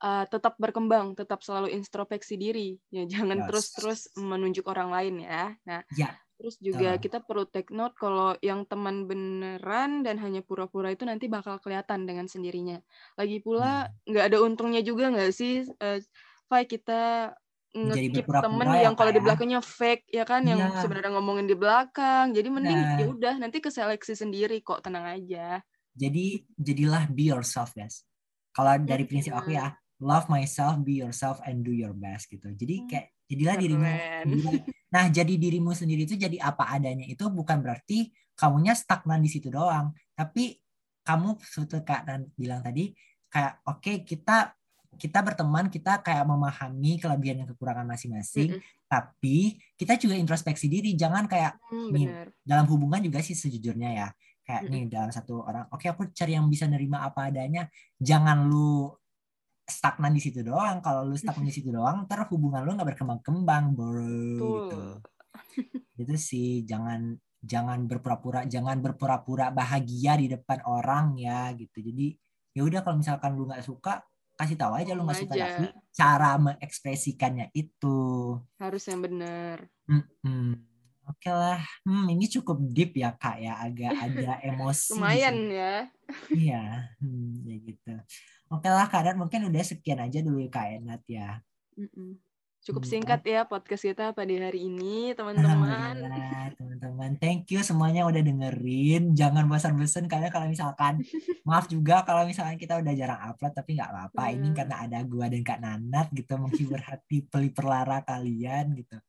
uh, 0.04 0.25
tetap 0.30 0.56
berkembang, 0.62 1.13
tetap 1.18 1.42
selalu 1.46 1.74
introspeksi 1.74 2.36
diri. 2.39 2.77
Ya 2.94 3.04
jangan 3.08 3.42
Yes. 3.42 3.48
terus-terus 3.50 4.00
menunjuk 4.18 4.66
orang 4.70 4.89
lain 4.94 5.16
ya. 5.24 5.56
Nah, 5.68 5.82
Ya, 5.96 6.20
Terus 6.38 6.56
juga 6.62 7.01
betul. 7.01 7.10
kita 7.10 7.18
perlu 7.25 7.50
take 7.50 7.74
note 7.74 7.98
kalau 7.98 8.38
yang 8.46 8.62
teman 8.70 9.10
beneran 9.10 10.06
dan 10.06 10.22
hanya 10.22 10.46
pura-pura 10.46 10.94
itu 10.94 11.01
nanti 11.01 11.25
bakal 11.25 11.58
kelihatan 11.58 12.06
dengan 12.06 12.30
sendirinya. 12.30 12.77
Lagi 13.18 13.42
pula 13.42 13.89
Hmm. 13.89 13.98
nggak 14.06 14.25
ada 14.30 14.38
untungnya 14.46 14.82
juga 14.86 15.10
nggak 15.10 15.34
sih, 15.34 15.66
eh, 15.66 16.00
Fai 16.48 16.63
kita 16.70 17.34
ngekip 17.74 18.25
temen 18.42 18.68
ya 18.70 18.80
yang 18.89 18.96
kalau 18.98 19.12
di 19.12 19.20
ya. 19.20 19.25
belakangnya 19.25 19.60
fake 19.66 20.06
ya 20.13 20.24
kan, 20.30 20.42
yang 20.46 20.62
Iya, 20.62 20.77
sebenarnya 20.77 21.12
ngomongin 21.18 21.50
di 21.50 21.56
belakang. 21.58 22.25
Jadi 22.38 22.48
mending 22.54 22.80
ya 22.94 23.06
nah, 23.06 23.13
udah 23.13 23.34
nanti 23.42 23.58
keseleksi 23.66 24.13
sendiri 24.13 24.62
kok, 24.62 24.80
tenang 24.86 25.06
aja. 25.18 25.62
jadi 25.98 26.25
jadilah 26.58 27.10
be 27.10 27.34
yourself 27.34 27.74
guys. 27.74 28.06
Kalau 28.54 28.77
dari 28.82 29.06
prinsip 29.06 29.34
aku 29.34 29.50
Hmm, 29.50 29.58
ya, 29.58 29.74
love 29.98 30.30
myself, 30.30 30.77
be 30.86 31.01
yourself, 31.01 31.42
and 31.46 31.66
do 31.66 31.74
your 31.74 31.94
best 31.94 32.30
gitu. 32.30 32.54
Jadi 32.54 32.75
Hmm, 32.84 32.89
kayak 32.89 33.06
jadilah 33.27 33.56
dirimu 33.58 33.84
keren. 33.84 34.27
Nah, 34.88 35.06
jadi 35.12 35.34
dirimu 35.36 35.75
sendiri 35.75 36.08
itu 36.08 36.16
jadi 36.16 36.39
apa 36.39 36.72
adanya 36.72 37.04
itu 37.04 37.27
bukan 37.27 37.60
berarti 37.60 38.13
kamunya 38.39 38.72
stagnan 38.72 39.20
di 39.20 39.27
situ 39.27 39.51
doang. 39.51 39.92
Tapi 40.16 40.56
kamu 41.04 41.39
seperti 41.44 41.84
Kak 41.84 42.01
Nan 42.08 42.22
bilang 42.39 42.63
tadi, 42.63 42.96
kayak 43.27 43.63
oke 43.68 44.08
kita 44.08 44.54
kita 44.98 45.20
berteman, 45.22 45.70
kita 45.70 46.01
kayak 46.01 46.25
memahami 46.25 46.98
kelebihan 46.98 47.44
dan 47.44 47.48
kekurangan 47.54 47.86
masing-masing, 47.86 48.58
Mm-mm. 48.58 48.88
tapi 48.89 49.62
kita 49.77 49.94
juga 50.00 50.18
introspeksi 50.18 50.66
diri. 50.72 50.98
Jangan 50.98 51.30
kayak 51.30 51.60
Hmm, 51.70 51.92
nih 51.94 52.06
dalam 52.42 52.66
hubungan 52.72 53.04
juga 53.04 53.22
sih 53.22 53.36
sejujurnya 53.38 53.89
ya. 53.94 54.08
Kayak 54.48 54.62
Mm-mm. 54.66 54.74
nih 54.74 54.84
dalam 54.88 55.12
satu 55.12 55.44
orang, 55.44 55.68
oke 55.70 55.86
aku 55.86 56.10
cari 56.16 56.34
yang 56.39 56.48
bisa 56.48 56.66
nerima 56.66 57.04
apa 57.04 57.27
adanya. 57.30 57.68
Jangan 58.00 58.48
lu 58.48 58.89
stagnan 59.68 60.16
di 60.16 60.22
situ 60.24 60.40
doang. 60.42 60.80
Kalau 60.80 61.04
lu 61.04 61.20
stagnan 61.20 61.52
di 61.52 61.54
situ 61.54 61.70
doang, 61.70 62.08
ntar 62.08 62.24
hubungan 62.32 62.64
lu 62.64 62.74
nggak 62.74 62.96
berkembang-kembang, 62.96 63.76
bro. 63.76 64.00
Gitu. 64.40 64.82
Itu 66.00 66.16
sih 66.16 66.64
jangan 66.64 67.14
jangan 67.38 67.86
berpura-pura, 67.86 68.48
jangan 68.48 68.80
berpura-pura 68.82 69.52
bahagia 69.54 70.18
di 70.18 70.32
depan 70.32 70.64
orang 70.66 71.20
ya 71.20 71.52
gitu. 71.54 71.84
Jadi 71.84 72.16
ya 72.56 72.66
udah 72.66 72.82
kalau 72.82 72.98
misalkan 73.04 73.38
lu 73.38 73.46
nggak 73.46 73.62
suka, 73.68 74.02
kasih 74.40 74.58
tahu 74.58 74.74
aja 74.78 74.96
lu 74.98 75.06
nggak 75.06 75.20
suka 75.22 75.34
tapi 75.36 75.66
cara 75.94 76.32
mengekspresikannya 76.42 77.52
itu. 77.54 78.00
Harus 78.58 78.84
yang 78.90 79.04
benar. 79.04 79.68
Mm-mm. 79.86 80.76
Oke 81.08 81.32
lah, 81.32 81.64
hmm, 81.88 82.12
ini 82.12 82.28
cukup 82.28 82.60
deep 82.68 83.00
ya 83.00 83.16
kak 83.16 83.40
ya, 83.40 83.56
agak 83.64 83.96
ada 83.96 84.32
emosi 84.52 84.92
Lumayan 84.92 85.38
ya. 85.48 85.74
Iya, 86.28 86.64
hmm, 87.00 87.48
ya 87.48 87.56
gitu. 87.64 87.94
Oke 88.52 88.68
lah 88.68 88.92
kak 88.92 89.08
Nat, 89.08 89.16
mungkin 89.16 89.48
udah 89.48 89.64
sekian 89.64 90.04
aja 90.04 90.20
dulu 90.20 90.44
kak 90.52 90.84
Nat 90.84 91.04
ya. 91.08 91.40
Mm-mm. 91.80 92.20
Cukup 92.68 92.84
Hmm, 92.84 92.92
singkat 93.00 93.24
ya 93.24 93.48
podcast 93.48 93.80
kita 93.80 94.12
pada 94.12 94.28
hari 94.28 94.68
ini, 94.68 95.16
teman-teman. 95.16 95.96
Teman-teman. 96.60 97.16
Thank 97.16 97.48
you 97.56 97.64
semuanya 97.64 98.04
udah 98.04 98.20
dengerin. 98.20 99.16
Jangan 99.16 99.48
bosan-bosan 99.48 100.12
karena 100.12 100.28
kalau 100.28 100.52
misalkan 100.52 101.00
maaf 101.48 101.72
juga 101.72 102.04
kalau 102.04 102.28
misalkan 102.28 102.60
kita 102.60 102.76
udah 102.76 102.92
jarang 102.92 103.24
upload 103.24 103.56
tapi 103.56 103.80
nggak 103.80 103.88
apa-apa. 103.88 104.24
Ini 104.36 104.52
karena 104.52 104.84
ada 104.84 105.00
gua 105.08 105.32
dan 105.32 105.48
Kak 105.48 105.60
Nanat 105.64 106.12
gitu 106.12 106.36
menghibur 106.36 106.84
hati 106.84 107.24
peliperlara 107.24 108.04
kalian 108.04 108.76
gitu. 108.76 109.00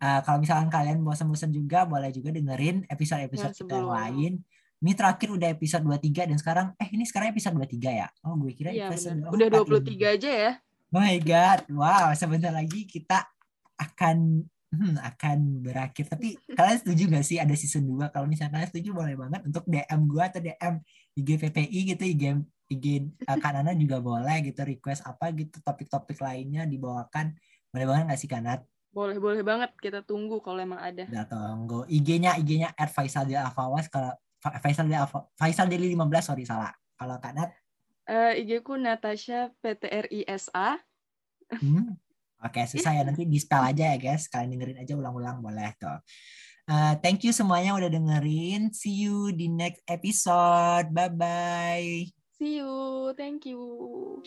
Eh, 0.00 0.20
kalau 0.24 0.40
misalkan 0.40 0.72
kalian 0.72 1.04
bosan-bosan 1.04 1.52
juga 1.52 1.84
boleh 1.84 2.08
juga 2.08 2.32
dengerin 2.32 2.88
episode-episode 2.88 3.52
Yang 3.52 3.60
kita 3.68 3.76
yang 3.76 3.92
lain. 3.92 4.32
Ini 4.80 4.92
terakhir 4.96 5.28
udah 5.28 5.48
episode 5.52 5.84
23 5.84 6.24
dan 6.32 6.36
sekarang 6.40 6.66
eh 6.80 6.88
ini 6.88 7.04
sekarang 7.04 7.36
episode 7.36 7.52
23 7.52 8.00
ya. 8.00 8.08
Oh, 8.24 8.32
gue 8.40 8.56
kira 8.56 8.72
Iya 8.72 8.88
episode. 8.88 9.20
Udah 9.28 9.48
24 9.52 9.92
ini. 9.92 10.00
23 10.00 10.16
aja 10.16 10.30
ya. 10.32 10.52
Oh 10.90 11.04
my 11.04 11.20
god, 11.20 11.60
wow! 11.68 12.08
Sebentar 12.16 12.48
lagi 12.48 12.88
kita 12.88 13.28
akan 13.76 14.40
hmm, 14.72 14.96
akan 15.04 15.38
berakhir. 15.68 16.08
Tapi 16.08 16.32
kalian 16.56 16.78
setuju 16.80 17.02
gak 17.12 17.26
sih 17.28 17.36
ada 17.36 17.52
season 17.52 17.84
2? 17.84 18.08
Kalau 18.08 18.24
misalnya 18.24 18.56
kalian 18.56 18.70
setuju 18.72 18.88
boleh 18.96 19.14
banget 19.20 19.40
untuk 19.44 19.68
DM 19.68 20.00
gua 20.08 20.32
atau 20.32 20.40
DM 20.40 20.74
IG 21.12 21.28
PPI 21.44 21.80
gitu, 21.92 22.04
IG 22.08 22.24
IG 22.72 22.86
uh, 23.28 23.36
Kak 23.36 23.52
Nana 23.52 23.76
juga 23.76 24.00
boleh 24.00 24.48
gitu 24.48 24.64
request 24.64 25.04
apa 25.04 25.28
gitu 25.36 25.60
topik-topik 25.60 26.16
lainnya 26.24 26.64
dibawakan. 26.64 27.36
Boleh 27.68 27.84
banget 27.84 28.16
gak 28.16 28.20
sih 28.24 28.32
Kanat? 28.32 28.64
Boleh 28.90 29.22
boleh 29.22 29.42
banget 29.46 29.70
kita 29.78 30.02
tunggu 30.02 30.42
kalau 30.42 30.58
emang 30.58 30.82
ada. 30.82 31.06
Udah 31.06 31.26
tunggu. 31.30 31.86
IG-nya 31.86 32.34
IG-nya 32.42 32.74
at 32.74 32.90
Faisal 32.90 33.26
Del 33.26 33.38
Afawas 33.38 33.86
kalau 33.86 34.10
Fa- 34.42 34.58
Faisal 34.58 34.90
Del 34.90 34.98
Afa- 34.98 35.30
Faisal 35.38 35.70
Deli 35.70 35.94
15 35.94 36.26
sorry 36.26 36.42
salah. 36.42 36.74
Kalau 36.98 37.16
Kanat 37.22 37.54
Eh 38.10 38.42
IG 38.42 38.66
ku 38.66 38.74
Natasha 38.74 39.54
PTRISA. 39.62 40.82
Hmm. 41.62 41.94
Oke, 42.46 42.64
susah 42.66 42.96
ya 42.96 43.02
nanti 43.04 43.28
di 43.28 43.38
spell 43.38 43.62
aja 43.70 43.94
ya 43.94 43.96
guys. 44.00 44.26
Kalian 44.26 44.56
dengerin 44.58 44.82
aja 44.82 44.96
ulang-ulang 44.96 45.38
boleh 45.44 45.70
tuh. 45.78 46.00
Uh, 46.66 46.94
thank 47.04 47.22
you 47.22 47.30
semuanya 47.36 47.76
udah 47.76 47.92
dengerin. 47.92 48.72
See 48.74 49.06
you 49.06 49.30
di 49.30 49.46
next 49.46 49.84
episode. 49.86 50.88
Bye 50.90 51.12
bye. 51.12 51.92
See 52.40 52.58
you. 52.58 53.12
Thank 53.14 53.46
you. 53.46 54.24